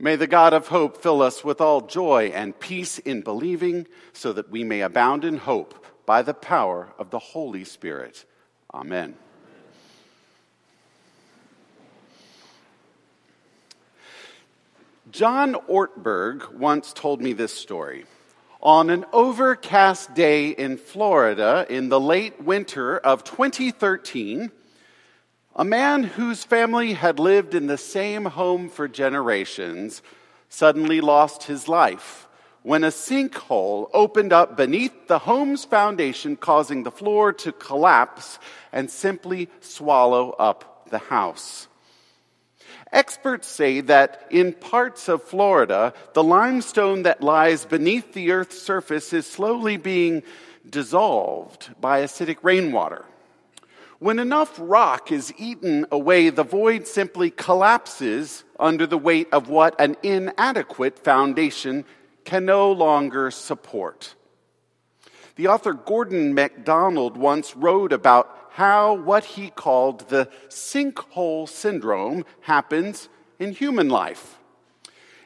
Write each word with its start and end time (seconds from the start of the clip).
May 0.00 0.14
the 0.14 0.28
God 0.28 0.52
of 0.52 0.68
hope 0.68 1.02
fill 1.02 1.22
us 1.22 1.42
with 1.42 1.60
all 1.60 1.80
joy 1.80 2.30
and 2.32 2.58
peace 2.58 3.00
in 3.00 3.22
believing, 3.22 3.88
so 4.12 4.32
that 4.32 4.48
we 4.48 4.62
may 4.62 4.80
abound 4.80 5.24
in 5.24 5.38
hope 5.38 5.84
by 6.06 6.22
the 6.22 6.34
power 6.34 6.92
of 6.98 7.10
the 7.10 7.18
Holy 7.18 7.64
Spirit. 7.64 8.24
Amen. 8.72 9.16
John 15.10 15.54
Ortberg 15.68 16.52
once 16.52 16.92
told 16.92 17.20
me 17.20 17.32
this 17.32 17.52
story. 17.52 18.04
On 18.62 18.90
an 18.90 19.04
overcast 19.12 20.14
day 20.14 20.50
in 20.50 20.76
Florida 20.76 21.66
in 21.68 21.88
the 21.88 22.00
late 22.00 22.40
winter 22.42 22.98
of 22.98 23.24
2013, 23.24 24.52
a 25.58 25.64
man 25.64 26.04
whose 26.04 26.44
family 26.44 26.92
had 26.92 27.18
lived 27.18 27.52
in 27.52 27.66
the 27.66 27.76
same 27.76 28.24
home 28.24 28.68
for 28.68 28.86
generations 28.86 30.02
suddenly 30.48 31.00
lost 31.00 31.42
his 31.42 31.66
life 31.66 32.28
when 32.62 32.84
a 32.84 32.92
sinkhole 32.92 33.90
opened 33.92 34.32
up 34.32 34.56
beneath 34.56 35.08
the 35.08 35.18
home's 35.18 35.64
foundation, 35.64 36.36
causing 36.36 36.84
the 36.84 36.90
floor 36.90 37.32
to 37.32 37.50
collapse 37.50 38.38
and 38.72 38.88
simply 38.88 39.48
swallow 39.60 40.30
up 40.38 40.88
the 40.90 40.98
house. 40.98 41.66
Experts 42.92 43.48
say 43.48 43.80
that 43.80 44.26
in 44.30 44.52
parts 44.52 45.08
of 45.08 45.22
Florida, 45.22 45.92
the 46.14 46.22
limestone 46.22 47.02
that 47.02 47.22
lies 47.22 47.64
beneath 47.64 48.12
the 48.12 48.30
Earth's 48.30 48.60
surface 48.60 49.12
is 49.12 49.26
slowly 49.26 49.76
being 49.76 50.22
dissolved 50.68 51.70
by 51.80 52.02
acidic 52.02 52.38
rainwater. 52.42 53.04
When 54.00 54.20
enough 54.20 54.56
rock 54.60 55.10
is 55.10 55.34
eaten 55.38 55.86
away, 55.90 56.30
the 56.30 56.44
void 56.44 56.86
simply 56.86 57.30
collapses 57.30 58.44
under 58.58 58.86
the 58.86 58.98
weight 58.98 59.28
of 59.32 59.48
what 59.48 59.74
an 59.80 59.96
inadequate 60.04 61.00
foundation 61.00 61.84
can 62.24 62.44
no 62.44 62.70
longer 62.70 63.32
support. 63.32 64.14
The 65.34 65.48
author 65.48 65.72
Gordon 65.72 66.32
MacDonald 66.32 67.16
once 67.16 67.56
wrote 67.56 67.92
about 67.92 68.50
how 68.52 68.94
what 68.94 69.24
he 69.24 69.50
called 69.50 70.08
the 70.08 70.28
sinkhole 70.48 71.48
syndrome 71.48 72.24
happens 72.42 73.08
in 73.38 73.52
human 73.52 73.88
life. 73.88 74.38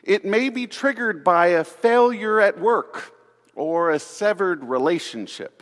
It 0.02 0.24
may 0.24 0.48
be 0.48 0.66
triggered 0.66 1.22
by 1.22 1.48
a 1.48 1.64
failure 1.64 2.40
at 2.40 2.58
work 2.58 3.14
or 3.54 3.90
a 3.90 3.98
severed 3.98 4.64
relationship, 4.64 5.61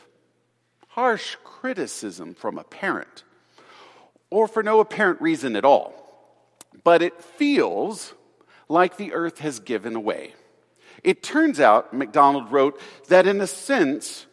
harsh 0.90 1.36
criticism 1.44 2.34
from 2.34 2.58
a 2.58 2.64
parent, 2.64 3.22
or 4.28 4.48
for 4.48 4.62
no 4.62 4.80
apparent 4.80 5.20
reason 5.20 5.54
at 5.54 5.64
all. 5.64 5.94
But 6.82 7.00
it 7.00 7.22
feels 7.22 8.14
like 8.68 8.96
the 8.96 9.12
earth 9.12 9.38
has 9.38 9.60
given 9.60 9.94
away. 9.94 10.34
It 11.04 11.22
turns 11.22 11.60
out, 11.60 11.94
MacDonald 11.94 12.50
wrote, 12.50 12.80
that 13.08 13.26
in 13.26 13.40
a 13.40 13.46
sense, 13.46 14.26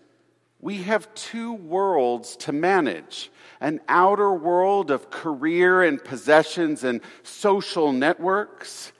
we 0.60 0.84
have 0.84 1.14
two 1.14 1.54
worlds 1.54 2.36
to 2.38 2.52
manage 2.52 3.32
an 3.60 3.80
outer 3.88 4.34
world 4.34 4.92
of 4.92 5.10
career 5.10 5.82
and 5.84 6.04
possessions 6.04 6.84
and 6.84 7.02
social 7.24 7.92
networks, 7.92 8.92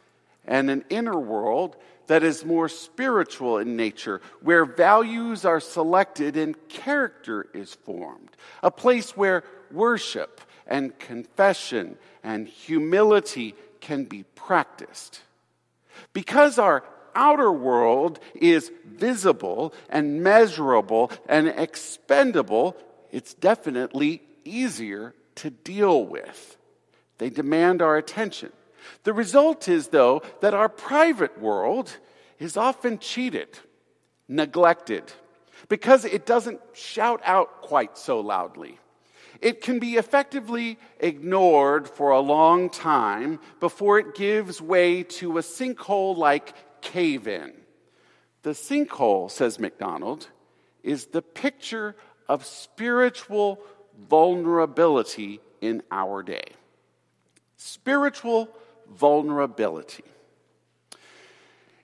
and 0.46 0.70
an 0.70 0.86
inner 0.90 1.20
world 1.20 1.76
that 2.08 2.24
is 2.24 2.44
more 2.44 2.70
spiritual 2.70 3.58
in 3.58 3.76
nature, 3.76 4.22
where 4.42 4.66
values 4.66 5.46
are 5.46 5.60
selected 5.60 6.36
and 6.36 6.56
character 6.70 7.48
is 7.54 7.74
formed. 7.74 8.36
A 8.64 8.72
place 8.72 9.16
where 9.16 9.44
worship 9.72 10.42
and 10.66 10.98
confession 11.00 11.98
and 12.24 12.48
humility 12.48 13.56
can 13.82 14.06
be 14.06 14.24
practiced. 14.36 15.22
Because 16.14 16.60
our 16.60 16.84
outer 17.16 17.52
world 17.52 18.20
is 18.36 18.72
visible 18.86 19.74
and 19.90 20.24
measurable 20.24 21.12
and 21.28 21.48
expendable, 21.48 22.78
it's 23.12 23.34
definitely 23.34 24.22
easier 24.46 25.14
to 25.36 25.50
deal 25.50 26.06
with. 26.06 26.58
They 27.18 27.30
demand 27.30 27.82
our 27.82 27.98
attention. 27.98 28.52
The 29.04 29.14
result 29.14 29.68
is, 29.68 29.88
though, 29.88 30.22
that 30.42 30.54
our 30.54 30.70
private 30.70 31.40
world 31.40 31.98
is 32.40 32.58
often 32.58 33.00
cheated, 33.00 33.60
neglected, 34.28 35.12
because 35.70 36.06
it 36.06 36.26
doesn't 36.26 36.60
shout 36.74 37.22
out 37.24 37.62
quite 37.62 37.98
so 37.98 38.20
loudly. 38.20 38.80
It 39.42 39.62
can 39.62 39.80
be 39.80 39.96
effectively 39.96 40.80
ignored 41.00 41.88
for 41.88 42.12
a 42.12 42.20
long 42.20 42.70
time 42.70 43.40
before 43.60 44.00
it 44.00 44.16
gives 44.16 44.62
way 44.62 45.04
to 45.04 45.38
a 45.38 45.42
sinkhole 45.42 46.18
like 46.18 46.54
cave 46.82 47.28
in. 47.28 47.54
The 48.44 48.52
sinkhole, 48.52 49.30
says 49.30 49.60
MacDonald, 49.60 50.28
is 50.84 51.08
the 51.08 51.22
picture 51.22 51.96
of 52.30 52.46
spiritual 52.46 53.60
vulnerability 54.10 55.40
in 55.62 55.84
our 55.92 56.24
day. 56.24 56.46
Spiritual 57.58 58.50
vulnerability. 58.92 60.04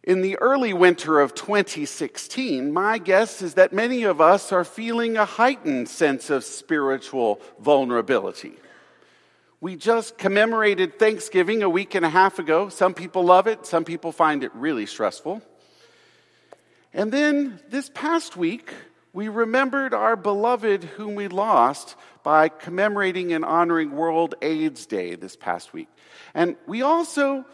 In 0.03 0.21
the 0.21 0.37
early 0.39 0.73
winter 0.73 1.21
of 1.21 1.33
2016, 1.33 2.73
my 2.73 2.97
guess 2.97 3.41
is 3.41 3.53
that 3.53 3.71
many 3.71 4.03
of 4.03 4.19
us 4.19 4.51
are 4.51 4.65
feeling 4.65 5.15
a 5.15 5.23
heightened 5.23 5.87
sense 5.87 6.29
of 6.29 6.43
spiritual 6.43 7.39
vulnerability. 7.59 8.53
We 9.61 9.77
just 9.77 10.17
commemorated 10.17 10.99
Thanksgiving 10.99 11.63
a 11.63 11.69
week 11.69 11.95
and 11.95 12.05
a 12.05 12.09
half 12.09 12.37
ago. 12.37 12.67
Some 12.67 12.93
people 12.93 13.23
love 13.23 13.47
it, 13.47 13.65
some 13.65 13.85
people 13.85 14.11
find 14.11 14.43
it 14.43 14.53
really 14.53 14.85
stressful. 14.85 15.41
And 16.93 17.09
then 17.09 17.61
this 17.69 17.89
past 17.93 18.35
week, 18.35 18.73
we 19.13 19.29
remembered 19.29 19.93
our 19.93 20.17
beloved 20.17 20.83
whom 20.83 21.15
we 21.15 21.29
lost 21.29 21.95
by 22.23 22.49
commemorating 22.49 23.33
and 23.33 23.45
honoring 23.45 23.91
World 23.91 24.35
AIDS 24.41 24.85
Day 24.85 25.15
this 25.15 25.35
past 25.35 25.73
week. 25.73 25.89
And 26.33 26.55
we 26.65 26.81
also, 26.81 27.45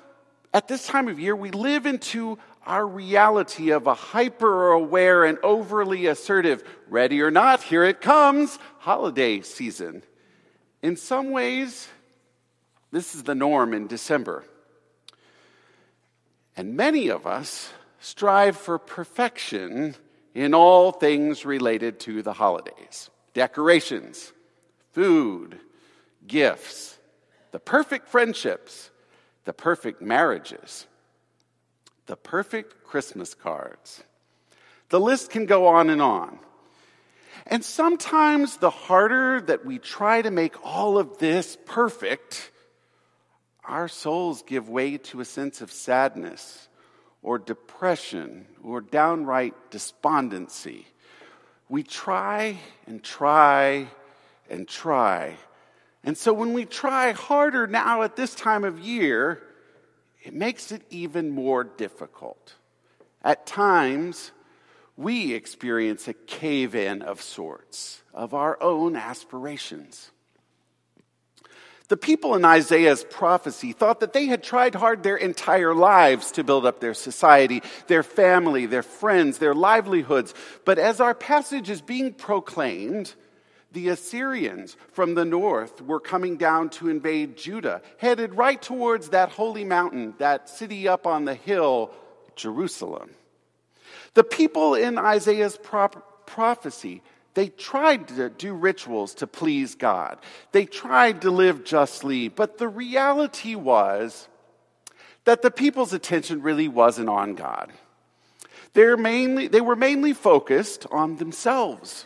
at 0.53 0.67
this 0.67 0.87
time 0.87 1.07
of 1.07 1.19
year, 1.19 1.35
we 1.35 1.51
live 1.51 1.85
into 1.85 2.37
our 2.65 2.85
reality 2.85 3.71
of 3.71 3.87
a 3.87 3.93
hyper 3.95 4.71
aware 4.71 5.25
and 5.25 5.39
overly 5.43 6.05
assertive, 6.05 6.63
ready 6.87 7.21
or 7.21 7.31
not, 7.31 7.63
here 7.63 7.83
it 7.83 7.99
comes, 7.99 8.59
holiday 8.77 9.41
season. 9.41 10.03
In 10.81 10.95
some 10.95 11.31
ways, 11.31 11.87
this 12.91 13.15
is 13.15 13.23
the 13.23 13.35
norm 13.35 13.73
in 13.73 13.87
December. 13.87 14.43
And 16.55 16.75
many 16.75 17.07
of 17.07 17.25
us 17.25 17.71
strive 17.99 18.55
for 18.57 18.77
perfection 18.77 19.95
in 20.33 20.53
all 20.53 20.91
things 20.91 21.45
related 21.45 21.99
to 22.01 22.21
the 22.21 22.33
holidays 22.33 23.09
decorations, 23.33 24.33
food, 24.91 25.59
gifts, 26.25 26.97
the 27.51 27.59
perfect 27.59 28.07
friendships, 28.07 28.89
the 29.45 29.53
perfect 29.53 30.01
marriages, 30.01 30.85
the 32.05 32.15
perfect 32.15 32.83
Christmas 32.83 33.33
cards. 33.33 34.03
The 34.89 34.99
list 34.99 35.29
can 35.29 35.45
go 35.45 35.67
on 35.67 35.89
and 35.89 36.01
on. 36.01 36.39
And 37.45 37.63
sometimes 37.63 38.57
the 38.57 38.69
harder 38.69 39.41
that 39.41 39.65
we 39.65 39.79
try 39.79 40.21
to 40.21 40.31
make 40.31 40.65
all 40.65 40.97
of 40.97 41.17
this 41.17 41.57
perfect, 41.65 42.51
our 43.63 43.87
souls 43.87 44.43
give 44.43 44.69
way 44.69 44.97
to 44.97 45.21
a 45.21 45.25
sense 45.25 45.61
of 45.61 45.71
sadness 45.71 46.67
or 47.21 47.37
depression 47.39 48.45
or 48.63 48.81
downright 48.81 49.53
despondency. 49.71 50.87
We 51.69 51.83
try 51.83 52.57
and 52.87 53.03
try 53.03 53.87
and 54.49 54.67
try. 54.67 55.35
And 56.03 56.17
so 56.17 56.33
when 56.33 56.53
we 56.53 56.65
try 56.65 57.11
harder 57.11 57.67
now 57.67 58.03
at 58.03 58.15
this 58.15 58.33
time 58.33 58.63
of 58.63 58.79
year, 58.79 59.41
it 60.23 60.33
makes 60.33 60.71
it 60.71 60.81
even 60.89 61.31
more 61.31 61.63
difficult. 61.63 62.55
At 63.23 63.45
times, 63.45 64.31
we 64.95 65.33
experience 65.33 66.07
a 66.07 66.13
cave 66.13 66.75
in 66.75 67.01
of 67.01 67.21
sorts 67.21 68.01
of 68.13 68.33
our 68.33 68.61
own 68.61 68.95
aspirations. 68.95 70.11
The 71.89 71.97
people 71.97 72.35
in 72.35 72.45
Isaiah's 72.45 73.03
prophecy 73.03 73.73
thought 73.73 74.01
that 74.01 74.13
they 74.13 74.27
had 74.27 74.43
tried 74.43 74.75
hard 74.75 75.01
their 75.01 75.17
entire 75.17 75.73
lives 75.73 76.31
to 76.33 76.43
build 76.43 76.65
up 76.65 76.79
their 76.79 76.93
society, 76.93 77.63
their 77.87 78.03
family, 78.03 78.67
their 78.67 78.83
friends, 78.83 79.39
their 79.39 79.55
livelihoods. 79.55 80.35
But 80.65 80.77
as 80.77 81.01
our 81.01 81.15
passage 81.15 81.67
is 81.67 81.81
being 81.81 82.13
proclaimed, 82.13 83.15
the 83.71 83.89
Assyrians 83.89 84.75
from 84.91 85.15
the 85.15 85.25
north 85.25 85.81
were 85.81 85.99
coming 85.99 86.37
down 86.37 86.69
to 86.71 86.89
invade 86.89 87.37
Judah, 87.37 87.81
headed 87.97 88.35
right 88.35 88.61
towards 88.61 89.09
that 89.09 89.29
holy 89.29 89.63
mountain, 89.63 90.15
that 90.17 90.49
city 90.49 90.87
up 90.87 91.05
on 91.05 91.25
the 91.25 91.35
hill, 91.35 91.91
Jerusalem. 92.35 93.11
The 94.15 94.23
people 94.23 94.73
in 94.75 94.97
Isaiah's 94.97 95.57
prophecy 96.25 97.03
they 97.35 97.47
tried 97.47 98.07
to 98.09 98.29
do 98.29 98.53
rituals 98.53 99.13
to 99.15 99.27
please 99.27 99.75
God. 99.75 100.17
They 100.51 100.65
tried 100.65 101.21
to 101.21 101.31
live 101.31 101.63
justly, 101.63 102.27
but 102.27 102.57
the 102.57 102.67
reality 102.67 103.55
was 103.55 104.27
that 105.25 105.41
the 105.41 105.51
people's 105.51 105.93
attention 105.93 106.41
really 106.41 106.67
wasn't 106.67 107.07
on 107.07 107.35
God. 107.35 107.71
They're 108.73 108.97
mainly, 108.97 109.47
they 109.47 109.61
were 109.61 109.75
mainly 109.75 110.13
focused 110.13 110.85
on 110.91 111.17
themselves 111.17 112.05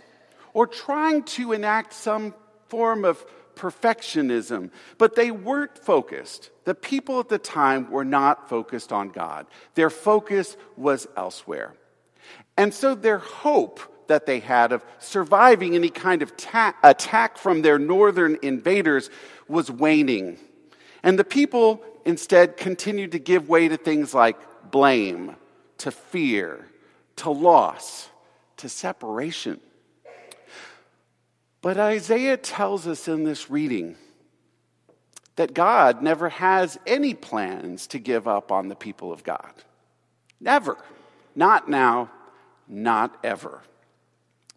or 0.53 0.67
trying 0.67 1.23
to 1.23 1.51
enact 1.51 1.93
some 1.93 2.33
form 2.67 3.05
of 3.05 3.23
perfectionism, 3.55 4.71
but 4.97 5.15
they 5.15 5.31
weren't 5.31 5.77
focused. 5.77 6.49
The 6.65 6.75
people 6.75 7.19
at 7.19 7.29
the 7.29 7.37
time 7.37 7.91
were 7.91 8.05
not 8.05 8.49
focused 8.49 8.91
on 8.91 9.09
God, 9.09 9.45
their 9.75 9.89
focus 9.89 10.57
was 10.77 11.07
elsewhere. 11.15 11.73
And 12.57 12.73
so 12.73 12.95
their 12.95 13.17
hope 13.17 13.79
that 14.07 14.25
they 14.25 14.39
had 14.39 14.71
of 14.71 14.85
surviving 14.99 15.75
any 15.75 15.89
kind 15.89 16.21
of 16.21 16.35
ta- 16.37 16.75
attack 16.83 17.37
from 17.37 17.61
their 17.61 17.79
northern 17.79 18.37
invaders 18.41 19.09
was 19.47 19.71
waning. 19.71 20.37
And 21.03 21.17
the 21.17 21.23
people 21.23 21.83
instead 22.05 22.57
continued 22.57 23.13
to 23.13 23.19
give 23.19 23.49
way 23.49 23.67
to 23.67 23.77
things 23.77 24.13
like 24.13 24.37
blame, 24.71 25.35
to 25.79 25.91
fear, 25.91 26.67
to 27.17 27.29
loss, 27.29 28.09
to 28.57 28.69
separation. 28.69 29.59
But 31.63 31.77
Isaiah 31.77 32.35
tells 32.35 32.87
us 32.87 33.07
in 33.07 33.23
this 33.23 33.49
reading 33.49 33.95
that 35.37 35.53
God 35.53 36.01
never 36.01 36.27
has 36.27 36.77
any 36.85 37.13
plans 37.13 37.87
to 37.87 37.99
give 37.99 38.27
up 38.27 38.51
on 38.51 38.67
the 38.67 38.75
people 38.75 39.13
of 39.13 39.23
God. 39.23 39.53
Never. 40.41 40.77
Not 41.35 41.69
now, 41.69 42.11
not 42.67 43.17
ever. 43.23 43.61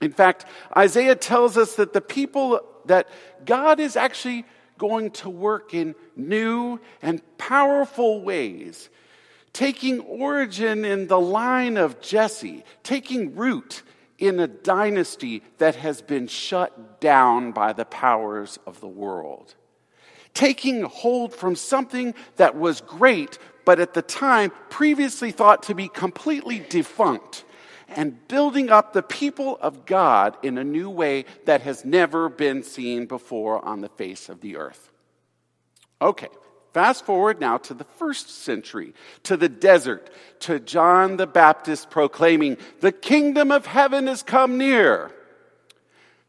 In 0.00 0.10
fact, 0.10 0.46
Isaiah 0.76 1.14
tells 1.14 1.56
us 1.56 1.76
that 1.76 1.92
the 1.92 2.00
people, 2.00 2.60
that 2.86 3.08
God 3.44 3.78
is 3.78 3.94
actually 3.96 4.44
going 4.76 5.12
to 5.12 5.30
work 5.30 5.74
in 5.74 5.94
new 6.16 6.80
and 7.02 7.22
powerful 7.38 8.20
ways, 8.20 8.88
taking 9.52 10.00
origin 10.00 10.84
in 10.84 11.06
the 11.06 11.20
line 11.20 11.76
of 11.76 12.00
Jesse, 12.00 12.64
taking 12.82 13.36
root 13.36 13.84
in 14.18 14.40
a 14.40 14.46
dynasty 14.46 15.42
that 15.58 15.76
has 15.76 16.02
been 16.02 16.26
shut 16.26 17.00
down 17.00 17.52
by 17.52 17.72
the 17.72 17.84
powers 17.84 18.58
of 18.66 18.80
the 18.80 18.88
world, 18.88 19.54
taking 20.34 20.82
hold 20.82 21.34
from 21.34 21.54
something 21.54 22.14
that 22.36 22.56
was 22.56 22.80
great, 22.80 23.38
but 23.64 23.80
at 23.80 23.94
the 23.94 24.02
time 24.02 24.52
previously 24.70 25.30
thought 25.30 25.62
to 25.64 25.74
be 25.74 25.88
completely 25.88 26.60
defunct 26.68 27.44
and 27.88 28.26
building 28.28 28.70
up 28.70 28.92
the 28.92 29.02
people 29.02 29.58
of 29.60 29.86
God 29.86 30.36
in 30.42 30.58
a 30.58 30.64
new 30.64 30.90
way 30.90 31.24
that 31.44 31.62
has 31.62 31.84
never 31.84 32.28
been 32.28 32.62
seen 32.62 33.06
before 33.06 33.64
on 33.64 33.80
the 33.80 33.88
face 33.88 34.28
of 34.28 34.40
the 34.40 34.56
earth. 34.56 34.90
Okay, 36.02 36.28
fast 36.76 37.06
forward 37.06 37.40
now 37.40 37.56
to 37.56 37.72
the 37.72 37.86
first 37.96 38.28
century, 38.28 38.92
to 39.22 39.34
the 39.34 39.48
desert, 39.48 40.10
to 40.38 40.60
John 40.60 41.16
the 41.16 41.26
Baptist 41.26 41.88
proclaiming, 41.88 42.58
The 42.80 42.92
kingdom 42.92 43.50
of 43.50 43.64
heaven 43.64 44.08
has 44.08 44.22
come 44.22 44.58
near. 44.58 45.10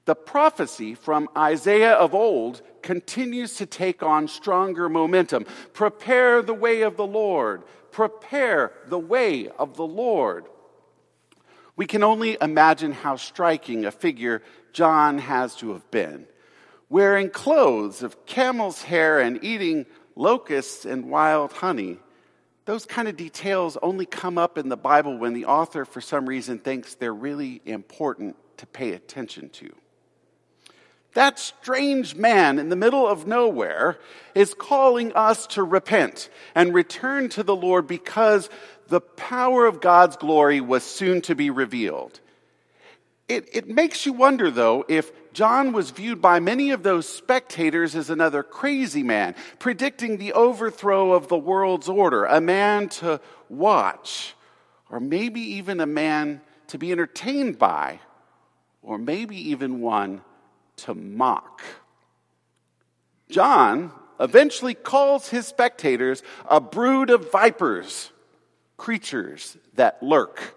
The 0.05 0.15
prophecy 0.15 0.95
from 0.95 1.27
Isaiah 1.35 1.95
of 1.95 2.15
old 2.15 2.61
continues 2.81 3.55
to 3.55 3.65
take 3.65 4.01
on 4.01 4.29
stronger 4.29 4.87
momentum. 4.87 5.43
Prepare 5.73 6.41
the 6.41 6.53
way 6.53 6.83
of 6.83 6.95
the 6.95 7.05
Lord. 7.05 7.63
Prepare 7.91 8.71
the 8.87 8.97
way 8.97 9.49
of 9.49 9.75
the 9.75 9.85
Lord. 9.85 10.45
We 11.75 11.87
can 11.87 12.03
only 12.03 12.37
imagine 12.39 12.93
how 12.93 13.17
striking 13.17 13.83
a 13.83 13.91
figure 13.91 14.41
John 14.71 15.17
has 15.17 15.57
to 15.57 15.73
have 15.73 15.91
been, 15.91 16.25
wearing 16.87 17.31
clothes 17.31 18.01
of 18.01 18.25
camel's 18.25 18.83
hair 18.83 19.19
and 19.19 19.43
eating 19.43 19.85
locusts 20.17 20.85
and 20.85 21.09
wild 21.09 21.53
honey. 21.53 21.99
Those 22.65 22.85
kind 22.85 23.07
of 23.07 23.15
details 23.15 23.77
only 23.81 24.05
come 24.05 24.37
up 24.37 24.57
in 24.57 24.67
the 24.67 24.75
Bible 24.75 25.17
when 25.17 25.33
the 25.33 25.45
author, 25.45 25.85
for 25.85 26.01
some 26.01 26.27
reason, 26.27 26.59
thinks 26.59 26.95
they're 26.95 27.13
really 27.13 27.61
important 27.65 28.35
to 28.57 28.65
pay 28.65 28.91
attention 28.91 29.49
to. 29.49 29.71
That 31.13 31.39
strange 31.39 32.15
man 32.15 32.59
in 32.59 32.69
the 32.69 32.75
middle 32.75 33.07
of 33.07 33.25
nowhere 33.25 33.97
is 34.35 34.53
calling 34.53 35.13
us 35.13 35.47
to 35.47 35.63
repent 35.63 36.29
and 36.53 36.73
return 36.73 37.29
to 37.29 37.43
the 37.43 37.55
Lord 37.55 37.87
because 37.87 38.49
the 38.87 39.01
power 39.01 39.65
of 39.65 39.81
God's 39.81 40.17
glory 40.17 40.61
was 40.61 40.83
soon 40.83 41.21
to 41.21 41.35
be 41.35 41.49
revealed. 41.49 42.19
It, 43.27 43.49
it 43.53 43.67
makes 43.67 44.05
you 44.05 44.13
wonder, 44.13 44.49
though, 44.49 44.85
if 44.87 45.11
John 45.33 45.73
was 45.73 45.91
viewed 45.91 46.21
by 46.21 46.39
many 46.39 46.71
of 46.71 46.83
those 46.83 47.07
spectators 47.07 47.95
as 47.95 48.09
another 48.09 48.41
crazy 48.41 49.03
man, 49.03 49.35
predicting 49.59 50.17
the 50.17 50.33
overthrow 50.33 51.11
of 51.11 51.27
the 51.27 51.37
world's 51.37 51.89
order, 51.89 52.25
a 52.25 52.39
man 52.39 52.87
to 52.89 53.19
watch, 53.49 54.33
or 54.89 54.99
maybe 54.99 55.41
even 55.41 55.81
a 55.81 55.85
man 55.85 56.41
to 56.67 56.77
be 56.77 56.91
entertained 56.91 57.59
by, 57.59 57.99
or 58.81 58.97
maybe 58.97 59.35
even 59.49 59.81
one 59.81 60.21
to 60.77 60.95
mock. 60.95 61.61
John 63.29 63.91
eventually 64.19 64.73
calls 64.73 65.29
his 65.29 65.45
spectators 65.45 66.23
a 66.49 66.61
brood 66.61 67.09
of 67.09 67.31
vipers 67.31 68.11
creatures 68.77 69.57
that 69.73 70.01
lurk, 70.01 70.55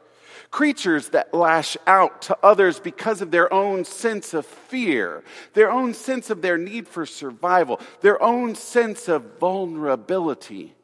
creatures 0.51 1.11
that 1.11 1.35
lash 1.35 1.77
out 1.87 2.23
to 2.23 2.39
others 2.43 2.81
because 2.81 3.21
of 3.21 3.31
their 3.31 3.53
own 3.53 3.85
sense 3.85 4.35
of 4.35 4.47
fear, 4.47 5.23
their 5.55 5.71
own 5.71 5.95
sense 5.95 6.31
of 6.31 6.43
their 6.43 6.59
need 6.59 6.89
for 6.89 7.07
survival, 7.07 7.81
their 8.01 8.23
own 8.23 8.55
sense 8.55 9.09
of 9.09 9.39
vulnerability, 9.39 10.75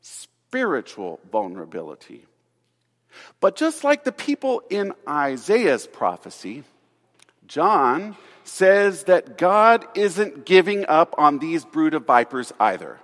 spiritual 0.00 1.20
vulnerability. 1.30 2.24
But 3.40 3.56
just 3.56 3.84
like 3.84 4.04
the 4.04 4.12
people 4.12 4.62
in 4.70 4.92
Isaiah's 5.08 5.86
prophecy, 5.86 6.64
John 7.46 8.16
says 8.44 9.04
that 9.04 9.36
God 9.38 9.86
isn't 9.94 10.46
giving 10.46 10.86
up 10.86 11.14
on 11.18 11.38
these 11.38 11.64
brood 11.64 11.94
of 11.94 12.06
vipers 12.06 12.52
either 12.60 12.98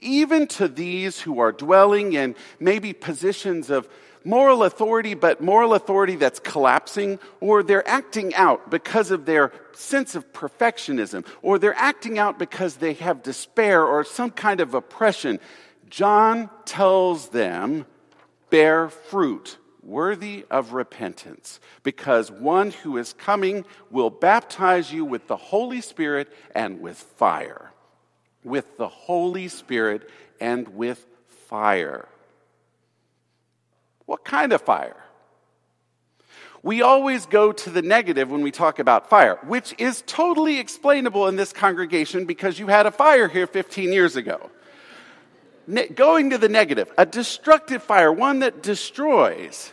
even 0.00 0.46
to 0.46 0.68
these 0.68 1.20
who 1.20 1.40
are 1.40 1.52
dwelling 1.52 2.12
in 2.12 2.34
maybe 2.58 2.92
positions 2.92 3.70
of 3.70 3.88
moral 4.24 4.64
authority, 4.64 5.14
but 5.14 5.40
moral 5.40 5.74
authority 5.74 6.16
that's 6.16 6.40
collapsing, 6.40 7.18
or 7.40 7.62
they're 7.62 7.86
acting 7.88 8.34
out 8.34 8.70
because 8.70 9.10
of 9.10 9.26
their 9.26 9.52
sense 9.72 10.14
of 10.14 10.32
perfectionism, 10.32 11.26
or 11.42 11.58
they're 11.58 11.76
acting 11.76 12.18
out 12.18 12.38
because 12.38 12.76
they 12.76 12.94
have 12.94 13.22
despair 13.22 13.84
or 13.84 14.04
some 14.04 14.30
kind 14.30 14.60
of 14.60 14.74
oppression. 14.74 15.38
John 15.88 16.50
tells 16.64 17.30
them, 17.30 17.86
bear 18.50 18.88
fruit 18.88 19.58
worthy 19.82 20.44
of 20.50 20.72
repentance, 20.72 21.58
because 21.82 22.30
one 22.30 22.70
who 22.70 22.98
is 22.98 23.12
coming 23.14 23.64
will 23.90 24.10
baptize 24.10 24.92
you 24.92 25.04
with 25.04 25.26
the 25.26 25.36
Holy 25.36 25.80
Spirit 25.80 26.28
and 26.54 26.80
with 26.80 26.96
fire 26.96 27.70
with 28.44 28.76
the 28.76 28.88
Holy 28.88 29.48
Spirit 29.48 30.08
and 30.40 30.68
with 30.68 31.06
fire. 31.48 32.08
What 34.10 34.24
kind 34.24 34.52
of 34.52 34.60
fire? 34.60 34.96
We 36.64 36.82
always 36.82 37.26
go 37.26 37.52
to 37.52 37.70
the 37.70 37.80
negative 37.80 38.28
when 38.28 38.42
we 38.42 38.50
talk 38.50 38.80
about 38.80 39.08
fire, 39.08 39.38
which 39.44 39.72
is 39.78 40.02
totally 40.04 40.58
explainable 40.58 41.28
in 41.28 41.36
this 41.36 41.52
congregation 41.52 42.24
because 42.24 42.58
you 42.58 42.66
had 42.66 42.86
a 42.86 42.90
fire 42.90 43.28
here 43.28 43.46
15 43.46 43.92
years 43.92 44.16
ago. 44.16 44.50
Ne- 45.68 45.86
going 45.86 46.30
to 46.30 46.38
the 46.38 46.48
negative, 46.48 46.92
a 46.98 47.06
destructive 47.06 47.84
fire, 47.84 48.12
one 48.12 48.40
that 48.40 48.64
destroys. 48.64 49.72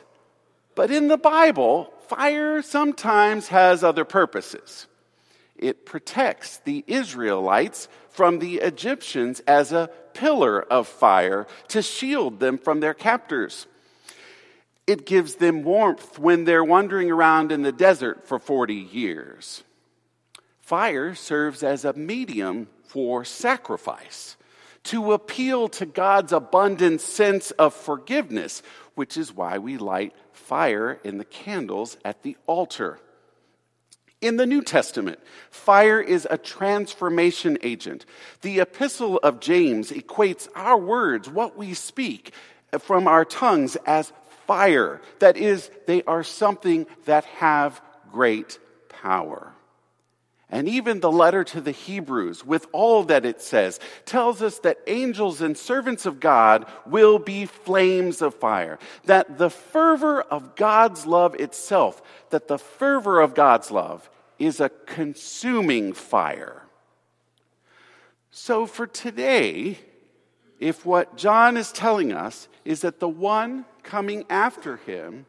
But 0.76 0.92
in 0.92 1.08
the 1.08 1.18
Bible, 1.18 1.92
fire 2.08 2.62
sometimes 2.62 3.48
has 3.48 3.84
other 3.84 4.06
purposes. 4.06 4.86
It 5.56 5.84
protects 5.84 6.58
the 6.58 6.84
Israelites 6.86 7.90
from 8.12 8.38
the 8.38 8.58
Egyptians 8.58 9.40
as 9.48 9.72
a 9.72 9.90
pillar 10.14 10.62
of 10.62 10.88
fire 10.88 11.48
to 11.70 11.82
shield 11.82 12.40
them 12.40 12.60
from 12.60 12.82
their 12.82 12.94
captors. 12.94 13.66
It 14.88 15.06
gives 15.06 15.36
them 15.36 15.64
warmth 15.64 16.18
when 16.18 16.46
they're 16.46 16.64
wandering 16.64 17.12
around 17.12 17.52
in 17.52 17.62
the 17.62 17.74
desert 17.74 18.26
for 18.26 18.40
40 18.40 18.74
years. 18.74 19.64
Fire 20.62 21.14
serves 21.14 21.62
as 21.62 21.86
a 21.86 21.94
medium 21.94 22.68
for 22.86 23.26
sacrifice 23.26 24.38
to 24.84 25.12
appeal 25.12 25.68
to 25.68 25.86
God's 25.86 26.32
abundant 26.32 27.02
sense 27.02 27.52
of 27.52 27.74
forgiveness, 27.74 28.64
which 28.96 29.18
is 29.18 29.36
why 29.36 29.58
we 29.58 29.78
light 29.78 30.14
fire 30.32 31.00
in 31.04 31.18
the 31.18 31.26
candles 31.26 31.98
at 32.06 32.24
the 32.24 32.38
altar. 32.48 33.00
In 34.22 34.38
the 34.38 34.46
New 34.46 34.62
Testament, 34.62 35.20
fire 35.50 36.00
is 36.00 36.26
a 36.30 36.38
transformation 36.38 37.58
agent. 37.62 38.06
The 38.42 38.62
epistle 38.62 39.18
of 39.18 39.42
James 39.42 39.92
equates 39.92 40.48
our 40.56 40.78
words, 40.78 41.30
what 41.30 41.58
we 41.58 41.74
speak 41.74 42.34
from 42.80 43.08
our 43.08 43.26
tongues, 43.26 43.76
as 43.86 44.14
fire. 44.48 45.02
That 45.20 45.38
is, 45.38 45.70
they 45.86 46.04
are 46.04 46.24
something 46.24 46.88
that 47.06 47.26
have 47.26 47.82
great 48.12 48.58
power. 48.90 49.54
And 50.50 50.70
even 50.70 51.02
the 51.02 51.12
letter 51.12 51.44
to 51.44 51.60
the 51.60 51.72
Hebrews, 51.72 52.46
with 52.46 52.68
all 52.72 53.04
that 53.06 53.26
it 53.26 53.42
says, 53.42 53.82
tells 54.06 54.42
us 54.42 54.60
that 54.60 54.80
angels 54.88 55.42
and 55.42 55.58
servants 55.58 56.06
of 56.06 56.22
God 56.22 56.66
will 56.86 57.20
be 57.20 57.46
flames 57.46 58.22
of 58.22 58.34
fire. 58.34 58.80
That 59.06 59.38
the 59.38 59.50
fervor 59.50 60.22
of 60.22 60.56
God's 60.56 61.06
love 61.06 61.36
itself, 61.36 62.02
that 62.30 62.48
the 62.48 62.58
fervor 62.58 63.20
of 63.20 63.36
God's 63.36 63.72
love 63.72 64.10
is 64.40 64.62
a 64.62 64.72
consuming 64.86 65.92
fire. 65.92 66.64
So 68.32 68.66
for 68.66 68.88
today, 68.88 69.80
if 70.60 70.86
what 70.86 71.18
John 71.18 71.58
is 71.58 71.72
telling 71.72 72.12
us 72.12 72.48
is 72.66 72.82
that 72.82 73.00
the 73.00 73.10
one 73.10 73.66
coming 73.84 74.26
after 74.30 74.78
him, 74.78 75.26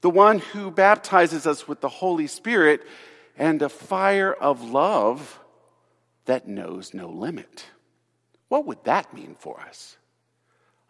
the 0.00 0.10
one 0.10 0.38
who 0.38 0.70
baptizes 0.70 1.46
us 1.46 1.66
with 1.66 1.80
the 1.80 1.88
Holy 1.88 2.26
Spirit, 2.26 2.82
and 3.36 3.60
a 3.62 3.68
fire 3.68 4.32
of 4.32 4.62
love 4.62 5.40
that 6.26 6.46
knows 6.46 6.94
no 6.94 7.08
limit. 7.08 7.66
What 8.48 8.66
would 8.66 8.84
that 8.84 9.12
mean 9.14 9.36
for 9.38 9.60
us? 9.60 9.96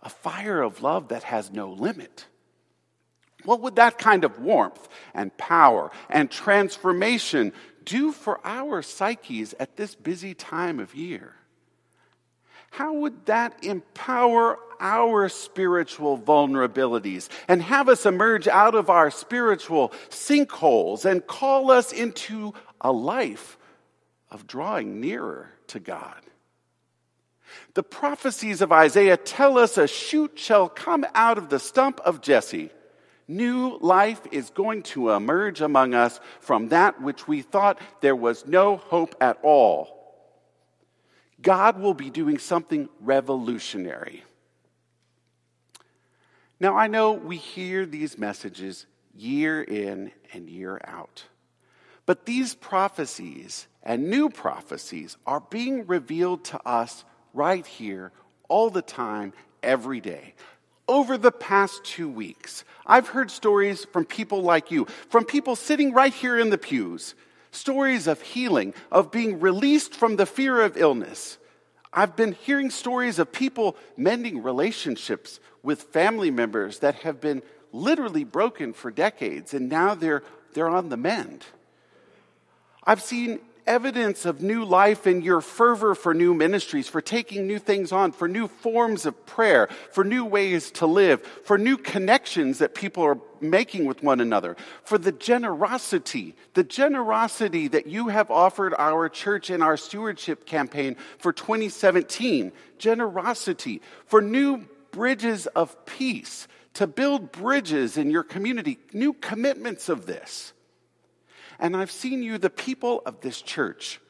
A 0.02 0.08
fire 0.08 0.60
of 0.60 0.82
love 0.82 1.08
that 1.08 1.24
has 1.24 1.52
no 1.52 1.70
limit. 1.70 2.26
What 3.44 3.60
would 3.60 3.76
that 3.76 3.98
kind 3.98 4.24
of 4.24 4.40
warmth 4.40 4.88
and 5.14 5.36
power 5.36 5.90
and 6.10 6.30
transformation 6.30 7.52
do 7.84 8.12
for 8.12 8.40
our 8.44 8.82
psyches 8.82 9.54
at 9.60 9.76
this 9.76 9.94
busy 9.94 10.34
time 10.34 10.80
of 10.80 10.94
year? 10.94 11.34
How 12.70 12.92
would 12.92 13.26
that 13.26 13.64
empower 13.64 14.58
our 14.78 15.28
spiritual 15.28 16.18
vulnerabilities 16.18 17.28
and 17.48 17.62
have 17.62 17.88
us 17.88 18.04
emerge 18.04 18.46
out 18.48 18.74
of 18.74 18.90
our 18.90 19.10
spiritual 19.10 19.90
sinkholes 20.10 21.04
and 21.04 21.26
call 21.26 21.70
us 21.70 21.92
into 21.92 22.52
a 22.80 22.92
life 22.92 23.56
of 24.30 24.46
drawing 24.46 25.00
nearer 25.00 25.50
to 25.68 25.80
God? 25.80 26.20
The 27.74 27.82
prophecies 27.82 28.60
of 28.60 28.72
Isaiah 28.72 29.16
tell 29.16 29.58
us 29.58 29.78
a 29.78 29.86
shoot 29.86 30.38
shall 30.38 30.68
come 30.68 31.06
out 31.14 31.38
of 31.38 31.48
the 31.48 31.58
stump 31.58 32.00
of 32.00 32.20
Jesse. 32.20 32.70
New 33.28 33.78
life 33.80 34.20
is 34.30 34.50
going 34.50 34.82
to 34.82 35.10
emerge 35.10 35.60
among 35.60 35.94
us 35.94 36.20
from 36.40 36.68
that 36.68 37.00
which 37.02 37.26
we 37.26 37.42
thought 37.42 37.80
there 38.00 38.16
was 38.16 38.46
no 38.46 38.76
hope 38.76 39.16
at 39.20 39.38
all. 39.42 39.95
God 41.40 41.78
will 41.78 41.94
be 41.94 42.10
doing 42.10 42.38
something 42.38 42.88
revolutionary. 43.00 44.24
Now, 46.58 46.76
I 46.76 46.86
know 46.86 47.12
we 47.12 47.36
hear 47.36 47.84
these 47.84 48.16
messages 48.16 48.86
year 49.14 49.62
in 49.62 50.12
and 50.32 50.48
year 50.48 50.80
out, 50.84 51.24
but 52.06 52.24
these 52.24 52.54
prophecies 52.54 53.66
and 53.82 54.10
new 54.10 54.30
prophecies 54.30 55.16
are 55.26 55.40
being 55.40 55.86
revealed 55.86 56.44
to 56.46 56.60
us 56.66 57.04
right 57.34 57.66
here, 57.66 58.12
all 58.48 58.70
the 58.70 58.82
time, 58.82 59.32
every 59.62 60.00
day. 60.00 60.34
Over 60.88 61.18
the 61.18 61.32
past 61.32 61.84
two 61.84 62.08
weeks, 62.08 62.64
I've 62.86 63.08
heard 63.08 63.30
stories 63.30 63.84
from 63.84 64.04
people 64.04 64.42
like 64.42 64.70
you, 64.70 64.86
from 65.10 65.24
people 65.24 65.56
sitting 65.56 65.92
right 65.92 66.14
here 66.14 66.38
in 66.38 66.50
the 66.50 66.58
pews, 66.58 67.14
stories 67.56 68.06
of 68.06 68.20
healing, 68.22 68.74
of 68.92 69.10
being 69.10 69.40
released 69.40 69.94
from 69.94 70.16
the 70.16 70.26
fear 70.26 70.60
of 70.60 70.76
illness. 70.76 71.38
I've 71.92 72.14
been 72.14 72.32
hearing 72.32 72.70
stories 72.70 73.18
of 73.18 73.32
people 73.32 73.76
mending 73.96 74.42
relationships 74.42 75.40
with 75.62 75.82
family 75.84 76.30
members 76.30 76.80
that 76.80 76.96
have 76.96 77.20
been 77.20 77.42
literally 77.72 78.24
broken 78.24 78.72
for 78.72 78.90
decades, 78.90 79.54
and 79.54 79.68
now 79.68 79.94
they're, 79.94 80.22
they're 80.54 80.68
on 80.68 80.90
the 80.90 80.96
mend. 80.96 81.44
I've 82.84 83.02
seen 83.02 83.40
evidence 83.66 84.24
of 84.24 84.42
new 84.42 84.64
life 84.64 85.06
in 85.06 85.22
your 85.22 85.40
fervor 85.40 85.94
for 85.94 86.14
new 86.14 86.34
ministries, 86.34 86.88
for 86.88 87.00
taking 87.00 87.46
new 87.46 87.58
things 87.58 87.92
on, 87.92 88.12
for 88.12 88.28
new 88.28 88.48
forms 88.48 89.06
of 89.06 89.26
prayer, 89.26 89.68
for 89.90 90.04
new 90.04 90.24
ways 90.24 90.70
to 90.72 90.86
live, 90.86 91.22
for 91.44 91.58
new 91.58 91.76
connections 91.76 92.58
that 92.58 92.74
people 92.74 93.02
are 93.02 93.18
making 93.40 93.84
with 93.86 94.02
one 94.02 94.20
another, 94.20 94.56
for 94.84 94.98
the 94.98 95.12
generosity, 95.12 96.34
the 96.54 96.64
generosity 96.64 97.68
that 97.68 97.86
you 97.86 98.08
have 98.08 98.30
offered 98.30 98.74
our 98.78 99.08
church 99.08 99.50
in 99.50 99.62
our 99.62 99.76
stewardship 99.76 100.46
campaign 100.46 100.96
for 101.18 101.32
2017, 101.32 102.52
generosity, 102.78 103.82
for 104.06 104.22
new 104.22 104.64
bridges 104.90 105.46
of 105.48 105.84
peace, 105.86 106.48
to 106.74 106.86
build 106.86 107.32
bridges 107.32 107.96
in 107.96 108.10
your 108.10 108.22
community, 108.22 108.78
new 108.92 109.14
commitments 109.14 109.88
of 109.88 110.06
this. 110.06 110.52
And 111.58 111.76
I've 111.76 111.90
seen 111.90 112.22
you, 112.22 112.38
the 112.38 112.50
people 112.50 113.02
of 113.06 113.20
this 113.20 113.40
church, 113.40 114.00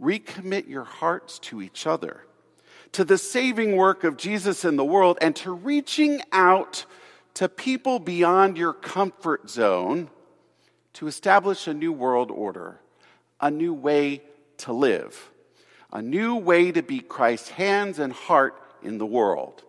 recommit 0.00 0.68
your 0.68 0.84
hearts 0.84 1.38
to 1.38 1.62
each 1.62 1.86
other, 1.86 2.20
to 2.92 3.04
the 3.04 3.18
saving 3.18 3.76
work 3.76 4.04
of 4.04 4.16
Jesus 4.16 4.64
in 4.64 4.76
the 4.76 4.84
world, 4.84 5.18
and 5.20 5.34
to 5.36 5.52
reaching 5.52 6.22
out 6.32 6.84
to 7.34 7.48
people 7.48 7.98
beyond 7.98 8.56
your 8.56 8.72
comfort 8.72 9.48
zone 9.48 10.10
to 10.94 11.06
establish 11.06 11.66
a 11.66 11.74
new 11.74 11.92
world 11.92 12.30
order, 12.30 12.80
a 13.40 13.50
new 13.50 13.74
way 13.74 14.22
to 14.58 14.72
live, 14.72 15.30
a 15.92 16.00
new 16.00 16.36
way 16.36 16.72
to 16.72 16.82
be 16.82 17.00
Christ's 17.00 17.50
hands 17.50 17.98
and 17.98 18.12
heart 18.12 18.60
in 18.82 18.98
the 18.98 19.06
world. 19.06 19.62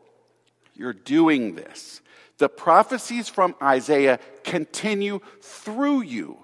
You're 0.74 0.94
doing 0.94 1.56
this. 1.56 2.02
The 2.38 2.50
prophecies 2.50 3.28
from 3.28 3.56
Isaiah 3.62 4.20
continue 4.44 5.20
through 5.42 6.02
you 6.02 6.38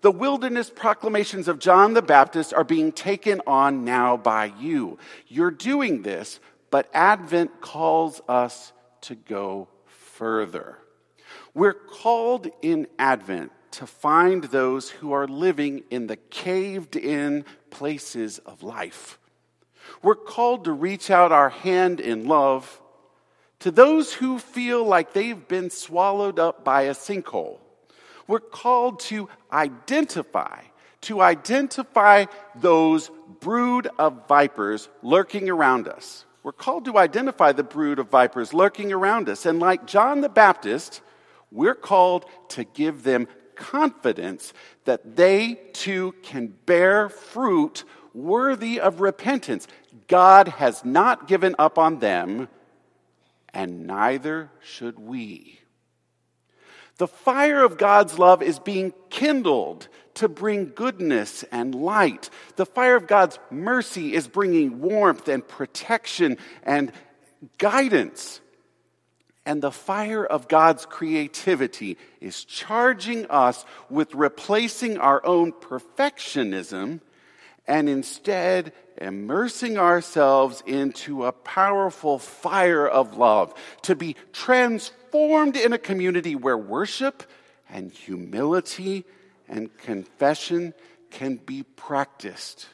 the 0.00 0.10
wilderness 0.10 0.70
proclamations 0.70 1.48
of 1.48 1.58
John 1.58 1.94
the 1.94 2.02
Baptist 2.02 2.54
are 2.54 2.64
being 2.64 2.92
taken 2.92 3.40
on 3.46 3.84
now 3.84 4.16
by 4.16 4.52
you. 4.58 4.98
You're 5.26 5.50
doing 5.50 6.02
this, 6.02 6.40
but 6.70 6.88
Advent 6.94 7.60
calls 7.60 8.20
us 8.28 8.72
to 9.02 9.14
go 9.14 9.68
further. 9.86 10.78
We're 11.54 11.74
called 11.74 12.48
in 12.62 12.86
Advent 12.98 13.52
to 13.72 13.86
find 13.86 14.44
those 14.44 14.88
who 14.88 15.12
are 15.12 15.26
living 15.26 15.82
in 15.90 16.06
the 16.06 16.16
caved 16.16 16.96
in 16.96 17.44
places 17.70 18.38
of 18.38 18.62
life. 18.62 19.18
We're 20.02 20.14
called 20.14 20.64
to 20.64 20.72
reach 20.72 21.10
out 21.10 21.32
our 21.32 21.48
hand 21.48 22.00
in 22.00 22.26
love 22.26 22.80
to 23.60 23.70
those 23.70 24.12
who 24.12 24.38
feel 24.38 24.84
like 24.84 25.12
they've 25.12 25.48
been 25.48 25.70
swallowed 25.70 26.38
up 26.38 26.64
by 26.64 26.82
a 26.82 26.94
sinkhole 26.94 27.58
we're 28.28 28.38
called 28.38 29.00
to 29.00 29.28
identify, 29.52 30.60
to 31.02 31.20
identify 31.20 32.26
those 32.54 33.10
brood 33.40 33.88
of 33.98 34.28
vipers 34.28 34.88
lurking 35.02 35.50
around 35.50 35.88
us. 35.88 36.24
We're 36.44 36.52
called 36.52 36.84
to 36.84 36.98
identify 36.98 37.52
the 37.52 37.64
brood 37.64 37.98
of 37.98 38.10
vipers 38.10 38.54
lurking 38.54 38.92
around 38.92 39.28
us. 39.28 39.44
And 39.44 39.58
like 39.58 39.86
John 39.86 40.20
the 40.20 40.28
Baptist, 40.28 41.02
we're 41.50 41.74
called 41.74 42.26
to 42.50 42.64
give 42.64 43.02
them 43.02 43.26
confidence 43.56 44.52
that 44.84 45.16
they 45.16 45.54
too 45.72 46.14
can 46.22 46.54
bear 46.64 47.08
fruit 47.08 47.84
worthy 48.14 48.80
of 48.80 49.00
repentance. 49.00 49.66
God 50.06 50.48
has 50.48 50.84
not 50.84 51.28
given 51.28 51.56
up 51.58 51.76
on 51.76 51.98
them, 51.98 52.48
and 53.52 53.86
neither 53.86 54.50
should 54.60 54.98
we. 54.98 55.57
The 56.98 57.08
fire 57.08 57.64
of 57.64 57.78
God's 57.78 58.18
love 58.18 58.42
is 58.42 58.58
being 58.58 58.92
kindled 59.08 59.88
to 60.14 60.28
bring 60.28 60.72
goodness 60.74 61.44
and 61.44 61.74
light. 61.74 62.28
The 62.56 62.66
fire 62.66 62.96
of 62.96 63.06
God's 63.06 63.38
mercy 63.50 64.14
is 64.14 64.26
bringing 64.26 64.80
warmth 64.80 65.28
and 65.28 65.46
protection 65.46 66.38
and 66.64 66.92
guidance. 67.56 68.40
And 69.46 69.62
the 69.62 69.70
fire 69.70 70.26
of 70.26 70.48
God's 70.48 70.86
creativity 70.86 71.96
is 72.20 72.44
charging 72.44 73.26
us 73.26 73.64
with 73.88 74.14
replacing 74.14 74.98
our 74.98 75.24
own 75.24 75.52
perfectionism 75.52 77.00
and 77.68 77.88
instead 77.88 78.72
immersing 78.96 79.78
ourselves 79.78 80.62
into 80.66 81.26
a 81.26 81.32
powerful 81.32 82.18
fire 82.18 82.88
of 82.88 83.16
love 83.16 83.54
to 83.82 83.94
be 83.94 84.16
transformed 84.32 85.56
in 85.56 85.72
a 85.72 85.78
community 85.78 86.34
where 86.34 86.58
worship 86.58 87.22
and 87.70 87.92
humility 87.92 89.04
and 89.48 89.76
confession 89.78 90.74
can 91.10 91.36
be 91.36 91.62
practiced, 91.62 92.66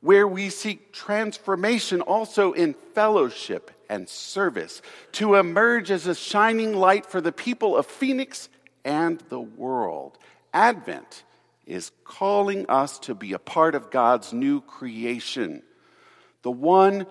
where 0.00 0.26
we 0.26 0.48
seek 0.48 0.92
transformation 0.92 2.00
also 2.00 2.52
in 2.52 2.74
fellowship 2.94 3.70
and 3.88 4.08
service 4.08 4.82
to 5.12 5.34
emerge 5.34 5.90
as 5.90 6.06
a 6.06 6.14
shining 6.14 6.74
light 6.74 7.06
for 7.06 7.20
the 7.20 7.32
people 7.32 7.76
of 7.76 7.86
Phoenix 7.86 8.48
and 8.84 9.20
the 9.28 9.40
world. 9.40 10.16
Advent 10.52 11.24
is 11.66 11.90
calling 12.04 12.66
us 12.68 12.98
to 13.00 13.14
be 13.14 13.32
a 13.32 13.38
part 13.38 13.74
of 13.74 13.90
God's 13.90 14.32
new 14.32 14.60
creation, 14.60 15.62
the 16.42 16.50
one 16.50 17.06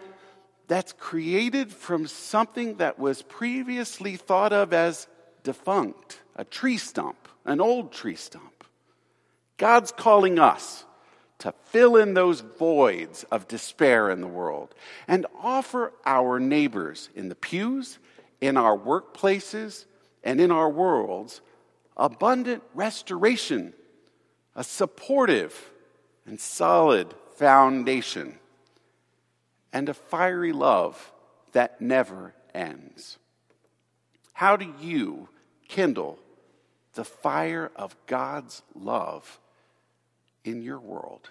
that's 0.68 0.94
created 0.94 1.72
from 1.72 2.08
something 2.08 2.78
that 2.78 2.98
was 2.98 3.22
previously 3.22 4.16
thought 4.16 4.54
of 4.54 4.74
as 4.74 5.08
defunct, 5.44 6.22
a 6.36 6.46
tree 6.46 6.78
stump, 6.78 7.28
an 7.44 7.62
old 7.62 7.92
tree 7.92 8.16
stump. 8.16 8.64
God's 9.58 9.92
calling 9.92 10.40
us 10.40 10.86
to 11.40 11.54
fill 11.66 11.98
in 11.98 12.14
those 12.14 12.42
voids 12.42 13.24
of 13.26 13.48
despair 13.48 14.10
in 14.10 14.22
the 14.22 14.28
world 14.28 14.74
and 15.08 15.26
offer 15.42 15.94
our 16.06 16.40
neighbors 16.40 17.10
in 17.14 17.30
the 17.30 17.36
pews, 17.36 18.00
in 18.42 18.58
our 18.58 18.78
workplaces, 18.78 19.86
and 20.24 20.42
in 20.42 20.52
our 20.52 20.70
worlds 20.70 21.42
abundant 21.98 22.64
restoration, 22.74 23.74
a 24.56 24.64
supportive 24.64 25.72
and 26.26 26.40
solid 26.40 27.14
foundation, 27.36 28.40
and 29.74 29.90
a 29.90 29.94
fiery 29.94 30.54
love 30.54 31.12
that 31.52 31.82
never 31.82 32.34
ends. 32.54 33.18
How 34.34 34.56
do 34.56 34.74
you 34.80 35.30
kindle 35.68 36.20
the 36.94 37.04
fire 37.04 37.72
of 37.76 37.96
God's 38.08 38.62
love 38.74 39.40
in 40.44 40.62
your 40.62 40.80
world? 40.80 41.30